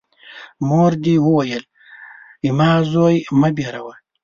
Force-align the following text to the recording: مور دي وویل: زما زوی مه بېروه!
مور 0.67 0.91
دي 1.03 1.15
وویل: 1.25 1.63
زما 2.45 2.69
زوی 2.91 3.17
مه 3.39 3.49
بېروه! 3.55 3.95